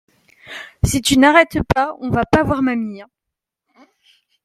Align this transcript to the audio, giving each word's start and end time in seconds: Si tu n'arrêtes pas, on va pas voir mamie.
Si 0.83 1.03
tu 1.03 1.19
n'arrêtes 1.19 1.59
pas, 1.75 1.95
on 1.99 2.09
va 2.09 2.25
pas 2.25 2.41
voir 2.41 2.63
mamie. 2.63 3.03